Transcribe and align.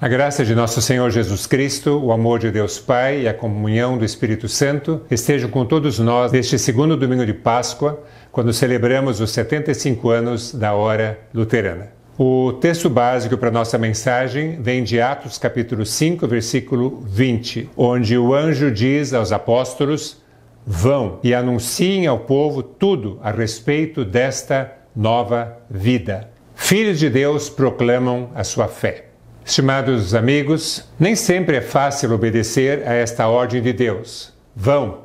A 0.00 0.06
graça 0.06 0.44
de 0.44 0.54
nosso 0.54 0.80
Senhor 0.80 1.10
Jesus 1.10 1.44
Cristo, 1.44 1.98
o 1.98 2.12
amor 2.12 2.38
de 2.38 2.52
Deus 2.52 2.78
Pai 2.78 3.22
e 3.22 3.28
a 3.28 3.34
comunhão 3.34 3.98
do 3.98 4.04
Espírito 4.04 4.48
Santo 4.48 5.00
estejam 5.10 5.50
com 5.50 5.64
todos 5.64 5.98
nós 5.98 6.30
neste 6.30 6.56
segundo 6.56 6.96
domingo 6.96 7.26
de 7.26 7.34
Páscoa, 7.34 8.04
quando 8.30 8.52
celebramos 8.52 9.20
os 9.20 9.32
75 9.32 10.08
anos 10.08 10.54
da 10.54 10.72
hora 10.72 11.18
luterana. 11.34 11.88
O 12.16 12.52
texto 12.60 12.88
básico 12.88 13.36
para 13.36 13.50
nossa 13.50 13.76
mensagem 13.76 14.62
vem 14.62 14.84
de 14.84 15.00
Atos 15.00 15.36
capítulo 15.36 15.84
5, 15.84 16.28
versículo 16.28 17.02
20, 17.04 17.68
onde 17.76 18.16
o 18.16 18.32
anjo 18.32 18.70
diz 18.70 19.12
aos 19.12 19.32
apóstolos: 19.32 20.22
Vão 20.64 21.18
e 21.24 21.34
anunciem 21.34 22.06
ao 22.06 22.20
povo 22.20 22.62
tudo 22.62 23.18
a 23.20 23.32
respeito 23.32 24.04
desta 24.04 24.74
nova 24.94 25.58
vida. 25.68 26.30
Filhos 26.54 27.00
de 27.00 27.10
Deus 27.10 27.50
proclamam 27.50 28.30
a 28.32 28.44
sua 28.44 28.68
fé. 28.68 29.07
Estimados 29.48 30.14
amigos, 30.14 30.84
nem 31.00 31.16
sempre 31.16 31.56
é 31.56 31.62
fácil 31.62 32.12
obedecer 32.12 32.86
a 32.86 32.92
esta 32.92 33.26
ordem 33.28 33.62
de 33.62 33.72
Deus. 33.72 34.30
Vão 34.54 35.04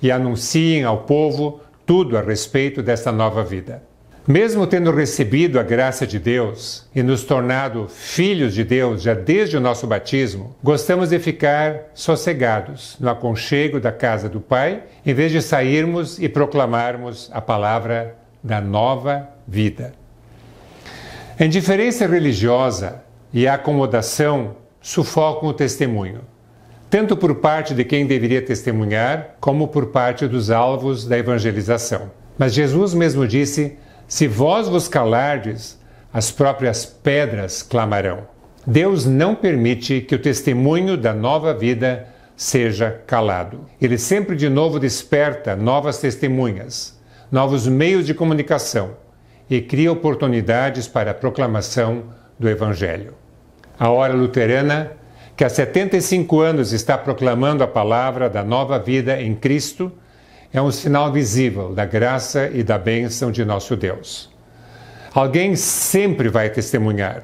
e 0.00 0.10
anunciem 0.10 0.84
ao 0.84 1.02
povo 1.02 1.60
tudo 1.84 2.16
a 2.16 2.22
respeito 2.22 2.82
desta 2.82 3.12
nova 3.12 3.44
vida. 3.44 3.82
Mesmo 4.26 4.66
tendo 4.66 4.90
recebido 4.90 5.60
a 5.60 5.62
graça 5.62 6.06
de 6.06 6.18
Deus 6.18 6.88
e 6.94 7.02
nos 7.02 7.24
tornado 7.24 7.86
filhos 7.90 8.54
de 8.54 8.64
Deus 8.64 9.02
já 9.02 9.12
desde 9.12 9.58
o 9.58 9.60
nosso 9.60 9.86
batismo, 9.86 10.56
gostamos 10.64 11.10
de 11.10 11.18
ficar 11.18 11.90
sossegados 11.92 12.96
no 12.98 13.10
aconchego 13.10 13.78
da 13.78 13.92
casa 13.92 14.30
do 14.30 14.40
Pai, 14.40 14.84
em 15.04 15.12
vez 15.12 15.30
de 15.30 15.42
sairmos 15.42 16.18
e 16.18 16.26
proclamarmos 16.26 17.28
a 17.34 17.40
palavra 17.42 18.16
da 18.42 18.62
nova 18.62 19.28
vida. 19.46 19.92
A 21.38 21.44
indiferença 21.44 22.06
religiosa 22.06 23.06
e 23.32 23.46
a 23.46 23.54
acomodação 23.54 24.56
sufocam 24.80 25.48
o 25.48 25.54
testemunho, 25.54 26.20
tanto 26.88 27.16
por 27.16 27.36
parte 27.36 27.74
de 27.74 27.84
quem 27.84 28.06
deveria 28.06 28.40
testemunhar, 28.40 29.36
como 29.40 29.68
por 29.68 29.86
parte 29.86 30.26
dos 30.26 30.50
alvos 30.50 31.04
da 31.06 31.18
evangelização. 31.18 32.10
Mas 32.38 32.54
Jesus 32.54 32.94
mesmo 32.94 33.26
disse: 33.26 33.76
Se 34.06 34.26
vós 34.26 34.68
vos 34.68 34.88
calardes, 34.88 35.78
as 36.12 36.30
próprias 36.30 36.86
pedras 36.86 37.62
clamarão. 37.62 38.26
Deus 38.66 39.04
não 39.04 39.34
permite 39.34 40.00
que 40.00 40.14
o 40.14 40.18
testemunho 40.18 40.96
da 40.96 41.12
nova 41.12 41.54
vida 41.54 42.06
seja 42.36 43.02
calado. 43.06 43.66
Ele 43.80 43.98
sempre 43.98 44.36
de 44.36 44.48
novo 44.48 44.78
desperta 44.78 45.56
novas 45.56 45.98
testemunhas, 45.98 46.98
novos 47.30 47.66
meios 47.66 48.06
de 48.06 48.14
comunicação 48.14 48.90
e 49.50 49.60
cria 49.60 49.90
oportunidades 49.90 50.86
para 50.86 51.10
a 51.10 51.14
proclamação 51.14 52.04
do 52.38 52.48
Evangelho. 52.48 53.14
A 53.78 53.90
Hora 53.90 54.14
Luterana, 54.14 54.92
que 55.36 55.44
há 55.44 55.48
75 55.48 56.40
anos 56.40 56.72
está 56.72 56.96
proclamando 56.96 57.62
a 57.62 57.66
palavra 57.66 58.28
da 58.28 58.42
nova 58.42 58.78
vida 58.78 59.20
em 59.20 59.34
Cristo, 59.34 59.92
é 60.52 60.60
um 60.60 60.70
sinal 60.70 61.12
visível 61.12 61.74
da 61.74 61.84
graça 61.84 62.48
e 62.52 62.62
da 62.62 62.78
bênção 62.78 63.30
de 63.30 63.44
nosso 63.44 63.76
Deus. 63.76 64.30
Alguém 65.14 65.56
sempre 65.56 66.28
vai 66.28 66.48
testemunhar, 66.50 67.22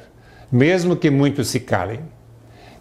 mesmo 0.51 0.97
que 0.97 1.11
muitos 1.11 1.49
se 1.49 1.61
calem. 1.61 2.01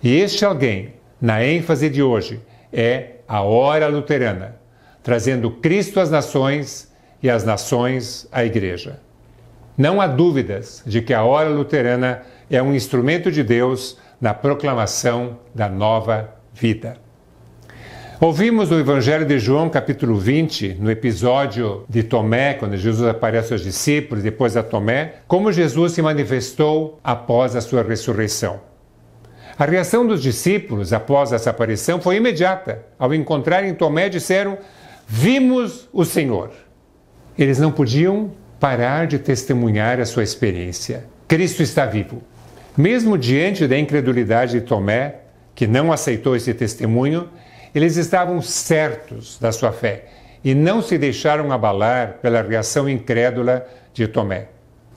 E 0.02 0.16
este 0.16 0.44
alguém, 0.44 0.96
na 1.20 1.44
ênfase 1.44 1.90
de 1.90 2.04
hoje, 2.04 2.42
é 2.72 3.18
a 3.28 3.42
Hora 3.42 3.88
Luterana, 3.88 4.56
trazendo 5.02 5.50
Cristo 5.52 6.00
às 6.00 6.10
nações 6.10 6.92
e 7.22 7.30
as 7.30 7.44
nações 7.44 8.28
à 8.32 8.44
Igreja. 8.44 9.00
Não 9.78 10.00
há 10.00 10.06
dúvidas 10.06 10.84
de 10.86 11.02
que 11.02 11.16
a 11.16 11.24
hora 11.24 11.50
luterana 11.50 12.22
é 12.50 12.62
um 12.62 12.76
instrumento 12.76 13.32
de 13.32 13.44
Deus 13.44 13.98
na 14.22 14.32
proclamação 14.32 15.40
da 15.54 15.68
nova 15.68 16.36
vida. 16.54 16.98
Ouvimos 18.22 18.70
no 18.70 18.80
Evangelho 18.80 19.26
de 19.26 19.40
João, 19.40 19.70
capítulo 19.70 20.16
20, 20.20 20.78
no 20.80 20.92
episódio 20.92 21.86
de 21.90 22.04
Tomé, 22.04 22.54
quando 22.54 22.78
Jesus 22.78 23.08
aparece 23.10 23.52
aos 23.52 23.64
discípulos, 23.64 24.24
depois 24.24 24.56
a 24.56 24.62
Tomé, 24.62 25.16
como 25.28 25.52
Jesus 25.52 25.94
se 25.94 26.04
manifestou 26.04 27.00
após 27.04 27.56
a 27.56 27.62
sua 27.62 27.82
ressurreição. 27.82 28.62
A 29.58 29.66
reação 29.66 30.06
dos 30.06 30.22
discípulos 30.22 30.94
após 30.94 31.34
essa 31.34 31.50
aparição 31.50 32.00
foi 32.00 32.18
imediata. 32.18 32.86
Ao 33.00 33.12
encontrarem 33.12 33.74
Tomé, 33.74 34.08
disseram: 34.08 34.58
Vimos 35.08 35.90
o 35.92 36.06
Senhor. 36.06 36.52
Eles 37.38 37.58
não 37.58 37.72
podiam 37.72 38.32
parar 38.64 39.08
de 39.08 39.20
testemunhar 39.20 40.00
a 40.00 40.06
sua 40.06 40.24
experiência. 40.24 41.04
Cristo 41.28 41.62
está 41.62 41.86
vivo. 41.86 42.24
Mesmo 42.78 43.18
diante 43.18 43.68
da 43.68 43.78
incredulidade 43.78 44.54
de 44.54 44.62
Tomé, 44.66 45.16
que 45.54 45.68
não 45.68 45.92
aceitou 45.92 46.34
esse 46.34 46.54
testemunho, 46.54 47.28
eles 47.76 47.98
estavam 47.98 48.42
certos 48.42 49.38
da 49.38 49.52
sua 49.52 49.74
fé 49.74 50.06
e 50.46 50.56
não 50.56 50.82
se 50.82 50.98
deixaram 50.98 51.52
abalar 51.52 52.20
pela 52.22 52.42
reação 52.42 52.88
incrédula 52.88 53.68
de 53.94 54.08
Tomé. 54.08 54.48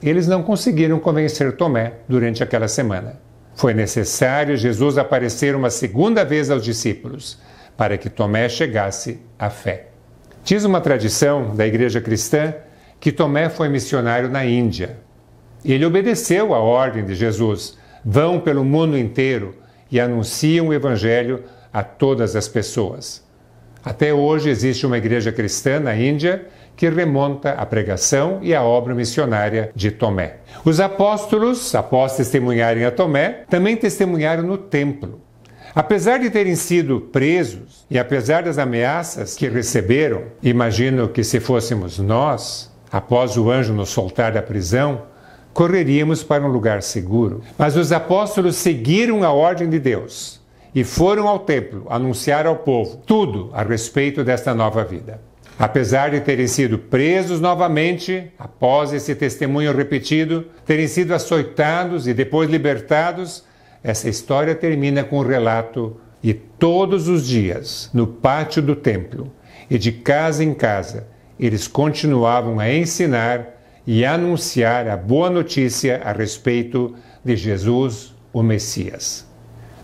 Eles 0.01 0.29
não 0.29 0.45
conseguiram 0.45 1.01
convencer 1.01 1.57
Tomé 1.57 1.95
durante 2.09 2.45
aquela 2.45 2.69
semana. 2.69 3.21
Foi 3.57 3.75
necessário 3.75 4.57
Jesus 4.57 4.97
aparecer 4.97 5.57
uma 5.57 5.71
segunda 5.71 6.25
vez 6.25 6.53
aos 6.53 6.63
discípulos 6.63 7.37
para 7.77 7.99
que 7.99 8.09
Tomé 8.09 8.49
chegasse 8.49 9.19
à 9.37 9.51
fé. 9.51 9.89
Diz 10.45 10.63
uma 10.63 10.81
tradição 10.81 11.53
da 11.57 11.67
igreja 11.67 12.01
cristã 12.01 12.55
que 13.01 13.13
Tomé 13.13 13.49
foi 13.49 13.69
missionário 13.69 14.29
na 14.29 14.45
Índia. 14.45 14.99
Ele 15.65 15.85
obedeceu 15.85 16.55
à 16.55 16.59
ordem 16.59 17.05
de 17.05 17.15
Jesus: 17.15 17.77
vão 18.05 18.41
pelo 18.41 18.65
mundo 18.65 18.97
inteiro 18.97 19.55
e 19.91 20.01
anunciam 20.01 20.69
o 20.69 20.75
Evangelho 20.75 21.45
a 21.73 21.83
todas 21.83 22.35
as 22.37 22.49
pessoas. 22.49 23.25
Até 23.85 24.13
hoje 24.13 24.51
existe 24.51 24.87
uma 24.87 24.99
igreja 24.99 25.31
cristã 25.31 25.79
na 25.79 25.97
Índia 25.97 26.47
que 26.77 26.89
remonta 26.89 27.53
à 27.53 27.65
pregação 27.65 28.41
e 28.43 28.55
à 28.55 28.63
obra 28.63 28.95
missionária 28.95 29.71
de 29.75 29.91
Tomé. 29.91 30.37
Os 30.65 30.79
apóstolos, 30.79 31.75
após 31.75 32.17
testemunharem 32.17 32.85
a 32.85 32.91
Tomé, 32.91 33.45
também 33.49 33.77
testemunharam 33.77 34.43
no 34.43 34.59
templo. 34.59 35.21
Apesar 35.75 36.19
de 36.19 36.31
terem 36.31 36.57
sido 36.57 37.01
presos 37.01 37.87
e 37.91 37.99
apesar 37.99 38.43
das 38.43 38.59
ameaças 38.59 39.35
que 39.35 39.49
receberam, 39.49 40.25
imagino 40.43 41.09
que 41.09 41.23
se 41.23 41.39
fôssemos 41.39 41.99
nós, 41.99 42.75
Após 42.91 43.37
o 43.37 43.51
anjo 43.51 43.73
nos 43.73 43.89
soltar 43.89 44.33
da 44.33 44.43
prisão, 44.43 45.03
correríamos 45.53 46.23
para 46.23 46.45
um 46.45 46.49
lugar 46.49 46.83
seguro. 46.83 47.43
Mas 47.59 47.77
os 47.77 47.93
apóstolos 47.93 48.57
seguiram 48.57 49.25
a 49.25 49.33
ordem 49.33 49.69
de 49.69 49.79
Deus 49.79 50.41
e 50.75 50.85
foram 50.85 51.27
ao 51.27 51.39
templo 51.39 51.87
anunciar 51.89 52.47
ao 52.47 52.57
povo 52.57 52.99
tudo 53.07 53.51
a 53.53 53.63
respeito 53.63 54.23
desta 54.23 54.55
nova 54.55 54.85
vida. 54.85 55.21
Apesar 55.59 56.11
de 56.11 56.21
terem 56.21 56.47
sido 56.47 56.79
presos 56.79 57.41
novamente, 57.41 58.31
após 58.39 58.93
esse 58.93 59.15
testemunho 59.15 59.75
repetido, 59.75 60.45
terem 60.67 60.87
sido 60.87 61.15
açoitados 61.15 62.07
e 62.07 62.13
depois 62.13 62.51
libertados, 62.51 63.43
essa 63.83 64.09
história 64.09 64.55
termina 64.55 65.03
com 65.03 65.19
o 65.19 65.27
relato 65.27 65.97
e 66.23 66.35
todos 66.35 67.09
os 67.09 67.27
dias, 67.27 67.89
no 67.95 68.07
pátio 68.07 68.61
do 68.61 68.77
templo 68.77 69.33
e 69.71 69.79
de 69.79 69.93
casa 69.93 70.45
em 70.45 70.53
casa, 70.53 71.07
eles 71.39 71.69
continuavam 71.69 72.59
a 72.59 72.73
ensinar 72.73 73.57
e 73.87 74.05
anunciar 74.05 74.89
a 74.89 74.97
boa 74.97 75.31
notícia 75.31 76.01
a 76.05 76.13
respeito 76.13 76.95
de 77.25 77.37
Jesus, 77.37 78.15
o 78.33 78.43
Messias. 78.43 79.25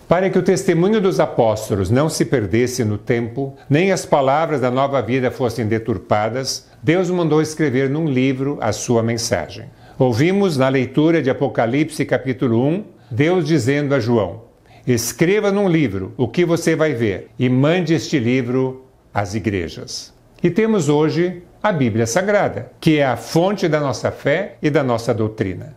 Para 0.08 0.28
que 0.28 0.38
o 0.38 0.42
testemunho 0.42 1.00
dos 1.00 1.20
apóstolos 1.20 1.88
não 1.88 2.08
se 2.08 2.24
perdesse 2.24 2.84
no 2.84 2.98
tempo, 2.98 3.56
nem 3.70 3.92
as 3.92 4.04
palavras 4.04 4.60
da 4.60 4.70
nova 4.70 5.00
vida 5.00 5.30
fossem 5.30 5.66
deturpadas, 5.66 6.68
Deus 6.82 7.08
mandou 7.08 7.40
escrever 7.40 7.88
num 7.88 8.06
livro 8.06 8.58
a 8.60 8.72
sua 8.72 9.02
mensagem. 9.02 9.66
Ouvimos 9.98 10.56
na 10.56 10.68
leitura 10.68 11.22
de 11.22 11.30
Apocalipse 11.30 12.04
capítulo 12.04 12.66
1, 12.66 12.84
Deus 13.10 13.46
dizendo 13.46 13.94
a 13.94 14.00
João: 14.00 14.42
Escreva 14.86 15.52
num 15.52 15.68
livro 15.68 16.12
o 16.16 16.26
que 16.28 16.44
você 16.44 16.74
vai 16.74 16.92
ver 16.92 17.30
e 17.38 17.48
mande 17.48 17.94
este 17.94 18.18
livro 18.18 18.84
às 19.14 19.34
igrejas. 19.34 20.12
E 20.42 20.50
temos 20.50 20.88
hoje 20.88 21.42
a 21.62 21.70
Bíblia 21.70 22.06
Sagrada, 22.06 22.72
que 22.80 22.98
é 22.98 23.06
a 23.06 23.16
fonte 23.16 23.68
da 23.68 23.78
nossa 23.78 24.10
fé 24.10 24.56
e 24.60 24.68
da 24.68 24.82
nossa 24.82 25.14
doutrina. 25.14 25.76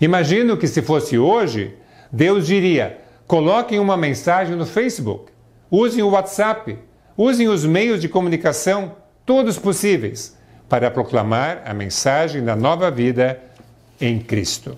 Imagino 0.00 0.56
que 0.56 0.66
se 0.66 0.82
fosse 0.82 1.16
hoje, 1.16 1.74
Deus 2.10 2.46
diria: 2.46 2.98
coloquem 3.26 3.78
uma 3.78 3.96
mensagem 3.96 4.56
no 4.56 4.66
Facebook, 4.66 5.30
usem 5.70 6.02
o 6.02 6.10
WhatsApp, 6.10 6.76
usem 7.16 7.48
os 7.48 7.64
meios 7.64 8.00
de 8.00 8.08
comunicação, 8.08 8.96
todos 9.24 9.56
possíveis, 9.56 10.36
para 10.68 10.90
proclamar 10.90 11.62
a 11.64 11.72
mensagem 11.72 12.44
da 12.44 12.56
nova 12.56 12.90
vida 12.90 13.40
em 14.00 14.18
Cristo. 14.18 14.76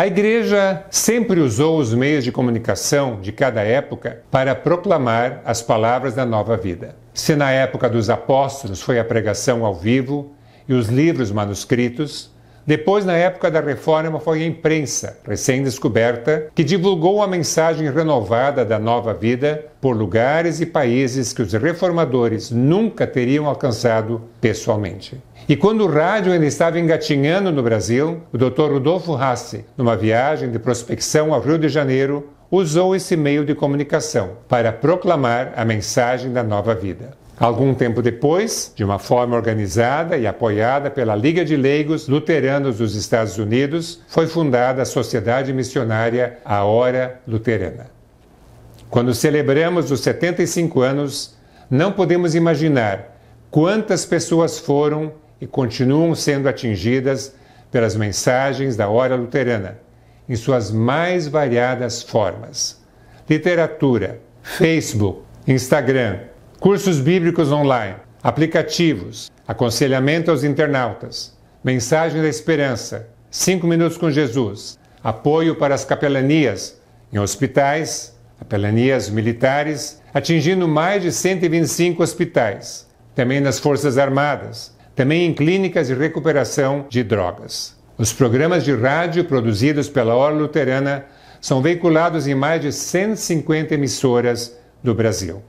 A 0.00 0.06
Igreja 0.06 0.82
sempre 0.88 1.40
usou 1.40 1.78
os 1.78 1.92
meios 1.92 2.24
de 2.24 2.32
comunicação 2.32 3.20
de 3.20 3.32
cada 3.32 3.60
época 3.60 4.22
para 4.30 4.54
proclamar 4.54 5.42
as 5.44 5.60
palavras 5.60 6.14
da 6.14 6.24
nova 6.24 6.56
vida. 6.56 6.96
Se 7.12 7.36
na 7.36 7.50
época 7.50 7.86
dos 7.86 8.08
apóstolos 8.08 8.80
foi 8.80 8.98
a 8.98 9.04
pregação 9.04 9.62
ao 9.62 9.74
vivo 9.74 10.32
e 10.66 10.72
os 10.72 10.88
livros 10.88 11.30
manuscritos, 11.30 12.30
Depois, 12.70 13.04
na 13.04 13.16
época 13.16 13.50
da 13.50 13.60
reforma, 13.60 14.20
foi 14.20 14.44
a 14.44 14.46
imprensa, 14.46 15.18
recém-descoberta, 15.26 16.46
que 16.54 16.62
divulgou 16.62 17.20
a 17.20 17.26
mensagem 17.26 17.90
renovada 17.90 18.64
da 18.64 18.78
nova 18.78 19.12
vida 19.12 19.66
por 19.80 19.96
lugares 19.96 20.60
e 20.60 20.66
países 20.66 21.32
que 21.32 21.42
os 21.42 21.52
reformadores 21.52 22.52
nunca 22.52 23.08
teriam 23.08 23.46
alcançado 23.46 24.22
pessoalmente. 24.40 25.20
E 25.48 25.56
quando 25.56 25.80
o 25.80 25.90
rádio 25.90 26.32
ainda 26.32 26.46
estava 26.46 26.78
engatinhando 26.78 27.50
no 27.50 27.60
Brasil, 27.60 28.20
o 28.32 28.38
Dr. 28.38 28.70
Rudolfo 28.70 29.14
Rassi, 29.14 29.64
numa 29.76 29.96
viagem 29.96 30.48
de 30.48 30.60
prospecção 30.60 31.34
ao 31.34 31.40
Rio 31.40 31.58
de 31.58 31.68
Janeiro, 31.68 32.28
usou 32.48 32.94
esse 32.94 33.16
meio 33.16 33.44
de 33.44 33.52
comunicação 33.52 34.30
para 34.48 34.72
proclamar 34.72 35.54
a 35.56 35.64
mensagem 35.64 36.32
da 36.32 36.44
nova 36.44 36.72
vida. 36.72 37.18
Algum 37.40 37.72
tempo 37.72 38.02
depois, 38.02 38.70
de 38.76 38.84
uma 38.84 38.98
forma 38.98 39.34
organizada 39.34 40.18
e 40.18 40.26
apoiada 40.26 40.90
pela 40.90 41.16
Liga 41.16 41.42
de 41.42 41.56
Leigos 41.56 42.06
Luteranos 42.06 42.76
dos 42.76 42.94
Estados 42.94 43.38
Unidos, 43.38 44.02
foi 44.08 44.26
fundada 44.26 44.82
a 44.82 44.84
Sociedade 44.84 45.50
Missionária 45.50 46.36
A 46.44 46.62
Hora 46.64 47.18
Luterana. 47.26 47.86
Quando 48.90 49.14
celebramos 49.14 49.90
os 49.90 50.00
75 50.00 50.82
anos, 50.82 51.34
não 51.70 51.92
podemos 51.92 52.34
imaginar 52.34 53.18
quantas 53.50 54.04
pessoas 54.04 54.58
foram 54.58 55.10
e 55.40 55.46
continuam 55.46 56.14
sendo 56.14 56.46
atingidas 56.46 57.34
pelas 57.72 57.96
mensagens 57.96 58.76
da 58.76 58.90
Hora 58.90 59.16
Luterana, 59.16 59.78
em 60.28 60.36
suas 60.36 60.70
mais 60.70 61.26
variadas 61.26 62.02
formas: 62.02 62.84
literatura, 63.26 64.20
Facebook, 64.42 65.22
Instagram, 65.46 66.18
cursos 66.60 67.00
bíblicos 67.00 67.50
online, 67.50 67.96
aplicativos, 68.22 69.32
aconselhamento 69.48 70.30
aos 70.30 70.44
internautas, 70.44 71.34
mensagem 71.64 72.20
da 72.20 72.28
esperança, 72.28 73.08
cinco 73.30 73.66
minutos 73.66 73.96
com 73.96 74.10
Jesus, 74.10 74.78
apoio 75.02 75.56
para 75.56 75.74
as 75.74 75.86
capelanias 75.86 76.78
em 77.10 77.18
hospitais, 77.18 78.14
capelanias 78.38 79.08
militares, 79.08 80.02
atingindo 80.12 80.68
mais 80.68 81.02
de 81.02 81.10
125 81.10 82.02
hospitais, 82.02 82.86
também 83.14 83.40
nas 83.40 83.58
Forças 83.58 83.96
Armadas, 83.96 84.76
também 84.94 85.24
em 85.24 85.32
clínicas 85.32 85.86
de 85.86 85.94
recuperação 85.94 86.84
de 86.90 87.02
drogas. 87.02 87.74
Os 87.96 88.12
programas 88.12 88.64
de 88.64 88.74
rádio 88.74 89.24
produzidos 89.24 89.88
pela 89.88 90.14
Hora 90.14 90.34
Luterana 90.34 91.06
são 91.40 91.62
veiculados 91.62 92.26
em 92.26 92.34
mais 92.34 92.60
de 92.60 92.70
150 92.70 93.72
emissoras 93.72 94.54
do 94.84 94.94
Brasil. 94.94 95.42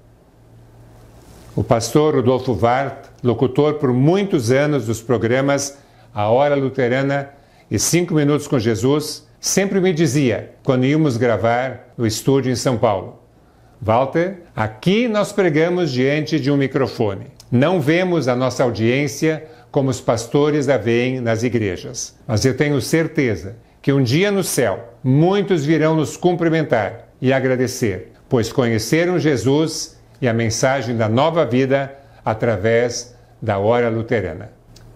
O 1.53 1.65
pastor 1.65 2.15
Rodolfo 2.15 2.53
Vart, 2.53 3.07
locutor 3.21 3.73
por 3.73 3.91
muitos 3.91 4.51
anos 4.51 4.85
dos 4.85 5.01
programas 5.01 5.77
A 6.13 6.29
Hora 6.29 6.55
Luterana 6.55 7.31
e 7.69 7.77
Cinco 7.77 8.13
Minutos 8.13 8.47
com 8.47 8.57
Jesus, 8.57 9.27
sempre 9.37 9.81
me 9.81 9.91
dizia, 9.91 10.51
quando 10.63 10.85
íamos 10.85 11.17
gravar 11.17 11.91
no 11.97 12.07
estúdio 12.07 12.53
em 12.53 12.55
São 12.55 12.77
Paulo: 12.77 13.19
Walter, 13.81 14.43
aqui 14.55 15.09
nós 15.09 15.33
pregamos 15.33 15.91
diante 15.91 16.39
de 16.39 16.49
um 16.49 16.55
microfone. 16.55 17.27
Não 17.51 17.81
vemos 17.81 18.29
a 18.29 18.35
nossa 18.35 18.63
audiência 18.63 19.45
como 19.69 19.89
os 19.89 19.99
pastores 19.99 20.69
a 20.69 20.77
veem 20.77 21.19
nas 21.19 21.43
igrejas. 21.43 22.15
Mas 22.25 22.45
eu 22.45 22.55
tenho 22.55 22.79
certeza 22.79 23.57
que 23.81 23.91
um 23.91 24.01
dia 24.01 24.31
no 24.31 24.41
céu 24.43 24.95
muitos 25.03 25.65
virão 25.65 25.97
nos 25.97 26.15
cumprimentar 26.15 27.09
e 27.21 27.33
agradecer, 27.33 28.13
pois 28.29 28.53
conheceram 28.53 29.19
Jesus 29.19 29.99
e 30.21 30.27
a 30.27 30.33
mensagem 30.33 30.95
da 30.95 31.09
nova 31.09 31.45
vida 31.45 31.93
através 32.23 33.15
da 33.41 33.57
hora 33.57 33.89
luterana. 33.89 34.51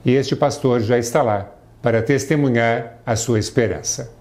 E 0.06 0.14
este 0.14 0.36
pastor 0.36 0.82
já 0.82 0.98
está 0.98 1.24
lá 1.24 1.52
para 1.82 2.02
testemunhar 2.02 3.00
a 3.06 3.16
sua 3.16 3.40
esperança. 3.40 4.14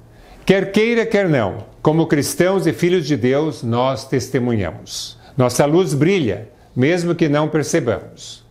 Quer 0.46 0.72
queira, 0.72 1.04
quer 1.04 1.28
não, 1.28 1.64
como 1.82 2.06
cristãos 2.06 2.66
e 2.66 2.72
filhos 2.72 3.06
de 3.06 3.16
Deus, 3.16 3.62
nós 3.62 4.06
testemunhamos. 4.06 5.18
Nossa 5.36 5.64
luz 5.64 5.92
brilha, 5.94 6.48
mesmo 6.74 7.14
que 7.14 7.28
não 7.28 7.48
percebamos. 7.48 8.44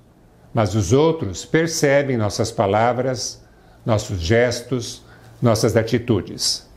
Mas 0.53 0.75
os 0.75 0.93
outros 0.93 1.45
percebem 1.45 2.17
nossas 2.17 2.51
palavras, 2.51 3.43
nossos 3.85 4.19
gestos, 4.19 5.03
nossas 5.41 5.75
atitudes. 5.75 6.67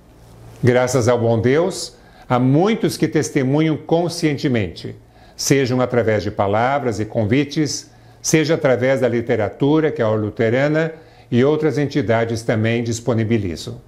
Graças 0.62 1.08
ao 1.08 1.18
bom 1.18 1.40
Deus, 1.40 1.96
há 2.28 2.38
muitos 2.38 2.96
que 2.96 3.06
testemunham 3.06 3.76
conscientemente 3.76 4.96
sejam 5.36 5.80
através 5.80 6.22
de 6.22 6.30
palavras 6.30 6.98
e 6.98 7.04
convites, 7.04 7.90
seja 8.22 8.54
através 8.54 9.00
da 9.00 9.08
literatura 9.08 9.92
que 9.92 10.02
a 10.02 10.08
Ordem 10.08 10.26
Luterana 10.26 10.94
e 11.30 11.44
outras 11.44 11.78
entidades 11.78 12.42
também 12.42 12.82
disponibilizam. 12.82 13.80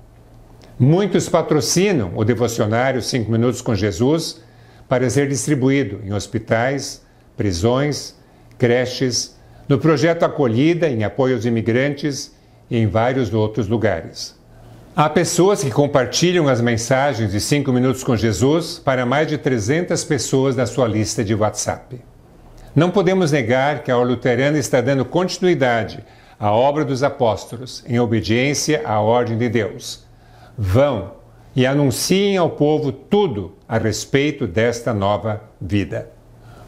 Muitos 0.78 1.28
patrocinam 1.28 2.12
o 2.14 2.24
devocionário 2.24 3.02
5 3.02 3.32
Minutos 3.32 3.60
com 3.60 3.74
Jesus 3.74 4.40
para 4.88 5.10
ser 5.10 5.28
distribuído 5.28 6.00
em 6.04 6.12
hospitais, 6.12 7.02
prisões, 7.36 8.14
creches, 8.56 9.36
no 9.68 9.78
projeto 9.78 10.22
Acolhida 10.22 10.88
em 10.88 11.02
apoio 11.02 11.34
aos 11.34 11.44
imigrantes 11.44 12.32
e 12.70 12.78
em 12.78 12.86
vários 12.86 13.34
outros 13.34 13.66
lugares. 13.66 14.37
Há 15.00 15.08
pessoas 15.08 15.62
que 15.62 15.70
compartilham 15.70 16.48
as 16.48 16.60
mensagens 16.60 17.30
de 17.30 17.40
5 17.40 17.72
minutos 17.72 18.02
com 18.02 18.16
Jesus 18.16 18.80
para 18.80 19.06
mais 19.06 19.28
de 19.28 19.38
300 19.38 20.02
pessoas 20.02 20.56
na 20.56 20.66
sua 20.66 20.88
lista 20.88 21.22
de 21.22 21.36
WhatsApp. 21.36 22.00
Não 22.74 22.90
podemos 22.90 23.30
negar 23.30 23.84
que 23.84 23.92
a 23.92 23.96
Luterana 23.96 24.58
está 24.58 24.80
dando 24.80 25.04
continuidade 25.04 26.04
à 26.36 26.50
obra 26.50 26.84
dos 26.84 27.04
apóstolos 27.04 27.84
em 27.86 28.00
obediência 28.00 28.82
à 28.84 28.98
ordem 28.98 29.38
de 29.38 29.48
Deus. 29.48 30.04
Vão 30.58 31.12
e 31.54 31.64
anunciem 31.64 32.36
ao 32.36 32.50
povo 32.50 32.90
tudo 32.90 33.54
a 33.68 33.78
respeito 33.78 34.48
desta 34.48 34.92
nova 34.92 35.44
vida. 35.60 36.10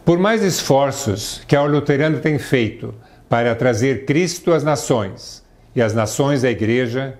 Por 0.04 0.20
mais 0.20 0.40
esforços 0.44 1.42
que 1.48 1.56
a 1.56 1.64
Luterana 1.64 2.18
tem 2.18 2.38
feito 2.38 2.94
para 3.28 3.56
trazer 3.56 4.04
Cristo 4.04 4.52
às 4.52 4.62
nações 4.62 5.42
e 5.74 5.82
as 5.82 5.92
nações 5.92 6.44
à 6.44 6.50
Igreja, 6.52 7.18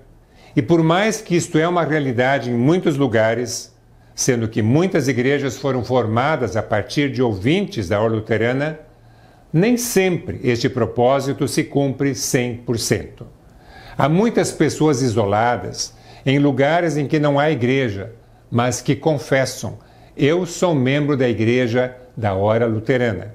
e 0.55 0.61
por 0.61 0.83
mais 0.83 1.21
que 1.21 1.37
isto 1.37 1.59
é 1.59 1.67
uma 1.67 1.85
realidade 1.85 2.51
em 2.51 2.55
muitos 2.55 2.97
lugares, 2.97 3.75
sendo 4.15 4.49
que 4.49 4.63
muitas 4.63 5.09
igrejas 5.09 5.57
foram 5.57 5.85
formadas 5.85 6.57
a 6.57 6.63
partir 6.63 7.11
de 7.11 7.23
ouvintes 7.23 7.89
da 7.89 8.01
Ordem 8.01 8.19
Luterana, 8.19 8.79
nem 9.53 9.77
sempre 9.77 10.41
este 10.45 10.69
propósito 10.69 11.49
se 11.49 11.65
cumpre 11.65 12.13
100%. 12.13 13.25
Há 13.97 14.09
muitas 14.09 14.53
pessoas 14.53 15.03
isoladas 15.03 15.95
em 16.25 16.39
lugares 16.39 16.97
em 16.97 17.07
que 17.07 17.19
não 17.19 17.39
há 17.39 17.51
igreja, 17.51 18.13
mas 18.51 18.81
que 18.81 18.95
confessam: 18.95 19.79
Eu 20.17 20.47
sou 20.47 20.75
membro 20.75 21.17
da 21.17 21.29
igreja 21.29 21.97
da 22.17 22.35
Hora 22.35 22.67
Luterana. 22.67 23.35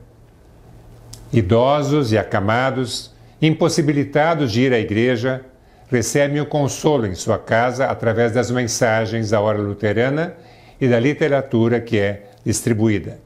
Idosos 1.31 2.11
e 2.11 2.17
acamados, 2.17 3.13
impossibilitados 3.41 4.51
de 4.51 4.61
ir 4.61 4.73
à 4.73 4.79
igreja, 4.79 5.43
recebem 5.87 6.41
o 6.41 6.45
consolo 6.45 7.05
em 7.05 7.15
sua 7.15 7.37
casa 7.37 7.85
através 7.85 8.31
das 8.31 8.49
mensagens 8.49 9.29
da 9.29 9.39
hora 9.39 9.59
luterana 9.59 10.35
e 10.79 10.87
da 10.87 10.99
literatura 10.99 11.79
que 11.79 11.99
é 11.99 12.29
distribuída. 12.43 13.19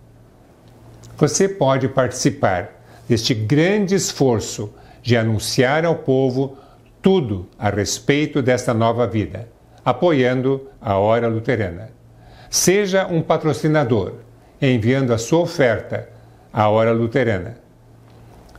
Você 1.17 1.49
pode 1.49 1.87
participar 1.89 2.69
deste 3.07 3.33
grande 3.33 3.95
esforço 3.95 4.73
de 5.01 5.17
anunciar 5.17 5.85
ao 5.85 5.95
povo 5.95 6.57
tudo 7.01 7.47
a 7.57 7.69
respeito 7.69 8.41
desta 8.41 8.73
nova 8.73 9.07
vida, 9.07 9.47
apoiando 9.83 10.69
a 10.81 10.97
Hora 10.97 11.27
Luterana. 11.27 11.89
Seja 12.49 13.07
um 13.07 13.21
patrocinador, 13.21 14.15
enviando 14.61 15.13
a 15.13 15.17
sua 15.17 15.39
oferta 15.39 16.09
à 16.51 16.67
Hora 16.67 16.91
Luterana. 16.91 17.57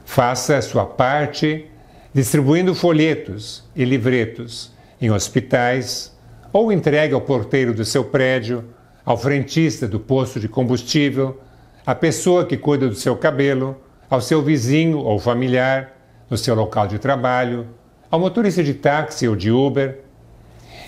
Faça 0.05 0.57
a 0.57 0.63
sua 0.63 0.87
parte 0.87 1.67
distribuindo 2.13 2.75
folhetos 2.75 3.65
e 3.75 3.85
livretos 3.85 4.73
em 5.01 5.11
hospitais 5.11 6.17
ou 6.53 6.73
entregue 6.73 7.15
ao 7.15 7.21
porteiro 7.21 7.73
do 7.73 7.85
seu 7.85 8.05
prédio, 8.05 8.65
ao 9.05 9.17
frentista 9.17 9.87
do 9.87 10.01
posto 10.01 10.41
de 10.41 10.49
combustível, 10.49 11.41
à 11.87 11.95
pessoa 11.95 12.45
que 12.45 12.57
cuida 12.57 12.89
do 12.89 12.95
seu 12.95 13.17
cabelo, 13.17 13.77
ao 14.09 14.21
seu 14.21 14.43
vizinho 14.43 14.99
ou 14.99 15.19
familiar, 15.19 15.93
no 16.29 16.37
seu 16.37 16.55
local 16.55 16.87
de 16.87 16.99
trabalho, 16.99 17.67
ao 18.11 18.19
motorista 18.19 18.63
de 18.63 18.75
táxi 18.75 19.29
ou 19.29 19.37
de 19.37 19.51
Uber. 19.51 20.01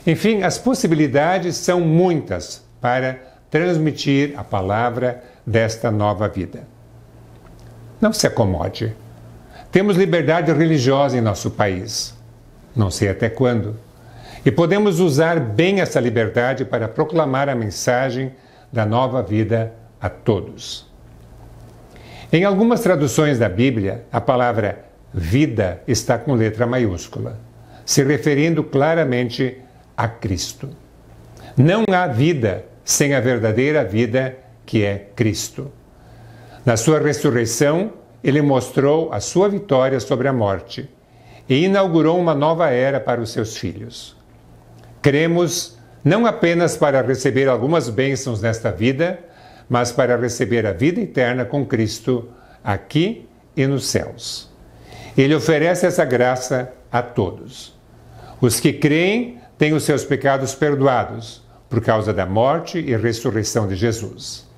Enfim, 0.06 0.42
as 0.42 0.58
possibilidades 0.58 1.56
são 1.56 1.80
muitas 1.80 2.64
para 2.80 3.20
transmitir 3.48 4.34
a 4.36 4.42
palavra 4.42 5.22
desta 5.46 5.90
nova 5.90 6.28
vida. 6.28 6.66
Não 8.00 8.12
se 8.12 8.26
acomode. 8.26 8.96
Temos 9.72 9.96
liberdade 9.96 10.52
religiosa 10.52 11.16
em 11.16 11.22
nosso 11.22 11.50
país. 11.50 12.14
Não 12.76 12.90
sei 12.90 13.08
até 13.08 13.30
quando. 13.30 13.74
E 14.44 14.50
podemos 14.50 15.00
usar 15.00 15.40
bem 15.40 15.80
essa 15.80 15.98
liberdade 15.98 16.64
para 16.66 16.86
proclamar 16.86 17.48
a 17.48 17.54
mensagem 17.54 18.32
da 18.70 18.84
nova 18.84 19.22
vida 19.22 19.72
a 19.98 20.10
todos. 20.10 20.86
Em 22.30 22.44
algumas 22.44 22.80
traduções 22.80 23.38
da 23.38 23.48
Bíblia, 23.48 24.04
a 24.12 24.20
palavra 24.20 24.84
vida 25.12 25.82
está 25.88 26.18
com 26.18 26.34
letra 26.34 26.66
maiúscula. 26.66 27.38
se 27.84 28.04
referindo 28.04 28.62
claramente 28.62 29.58
a 29.96 30.06
Cristo. 30.06 30.70
Não 31.56 31.84
há 31.92 32.06
vida 32.06 32.64
sem 32.84 33.12
a 33.12 33.20
verdadeira 33.20 33.84
vida 33.84 34.36
que 34.64 34.84
é 34.84 35.08
Cristo. 35.16 35.70
Na 36.64 36.76
sua 36.76 37.00
ressurreição, 37.00 37.92
ele 38.22 38.40
mostrou 38.40 39.12
a 39.12 39.20
sua 39.20 39.48
vitória 39.48 39.98
sobre 39.98 40.28
a 40.28 40.32
morte 40.32 40.88
e 41.48 41.64
inaugurou 41.64 42.18
uma 42.18 42.34
nova 42.34 42.70
era 42.70 43.00
para 43.00 43.20
os 43.20 43.30
seus 43.30 43.56
filhos. 43.56 44.16
Cremos 45.00 45.76
não 46.04 46.26
apenas 46.26 46.76
para 46.76 47.02
receber 47.02 47.48
algumas 47.48 47.88
bênçãos 47.88 48.40
nesta 48.40 48.70
vida, 48.70 49.18
mas 49.68 49.92
para 49.92 50.16
receber 50.16 50.66
a 50.66 50.72
vida 50.72 51.00
eterna 51.00 51.44
com 51.44 51.64
Cristo 51.64 52.28
aqui 52.62 53.28
e 53.56 53.66
nos 53.66 53.86
céus. 53.86 54.50
Ele 55.16 55.34
oferece 55.34 55.86
essa 55.86 56.04
graça 56.04 56.72
a 56.90 57.02
todos. 57.02 57.76
Os 58.40 58.58
que 58.60 58.72
creem 58.72 59.38
têm 59.58 59.72
os 59.72 59.84
seus 59.84 60.04
pecados 60.04 60.54
perdoados 60.54 61.42
por 61.68 61.80
causa 61.80 62.12
da 62.12 62.26
morte 62.26 62.78
e 62.78 62.96
ressurreição 62.96 63.66
de 63.66 63.76
Jesus. 63.76 64.48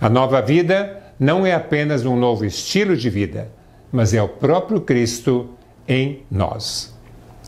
A 0.00 0.08
nova 0.08 0.40
vida 0.40 1.01
não 1.22 1.46
é 1.46 1.54
apenas 1.54 2.04
um 2.04 2.16
novo 2.16 2.44
estilo 2.44 2.96
de 2.96 3.08
vida, 3.08 3.48
mas 3.92 4.12
é 4.12 4.20
o 4.20 4.26
próprio 4.26 4.80
Cristo 4.80 5.50
em 5.86 6.24
nós. 6.28 6.92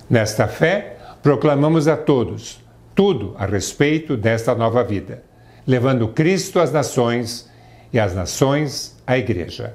Nesta 0.09 0.47
fé, 0.47 0.97
proclamamos 1.21 1.89
a 1.89 1.97
todos 1.97 2.63
tudo 2.95 3.35
a 3.37 3.45
respeito 3.45 4.17
desta 4.17 4.55
nova 4.55 4.85
vida, 4.85 5.25
levando 5.67 6.07
Cristo 6.07 6.61
às 6.61 6.71
nações 6.71 7.51
e 7.93 7.99
as 7.99 8.15
nações 8.15 8.97
à 9.05 9.19
Igreja. 9.19 9.75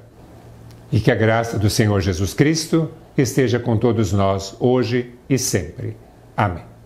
E 0.89 1.01
que 1.01 1.11
a 1.11 1.15
graça 1.15 1.59
do 1.59 1.69
Senhor 1.69 1.99
Jesus 1.99 2.33
Cristo 2.33 2.89
esteja 3.17 3.59
com 3.59 3.75
todos 3.75 4.13
nós 4.13 4.55
hoje 4.61 5.13
e 5.29 5.37
sempre. 5.37 5.97
Amém. 6.37 6.78